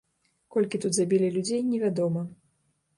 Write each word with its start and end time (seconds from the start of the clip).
Колькі 0.55 0.81
тут 0.87 0.97
забілі 0.99 1.31
людзей, 1.37 1.65
невядома. 1.71 2.29